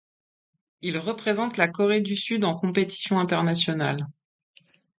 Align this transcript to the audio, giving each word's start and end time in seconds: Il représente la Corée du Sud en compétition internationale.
Il 0.81 0.97
représente 0.97 1.57
la 1.57 1.67
Corée 1.67 2.01
du 2.01 2.15
Sud 2.15 2.43
en 2.43 2.55
compétition 2.55 3.19
internationale. 3.19 4.07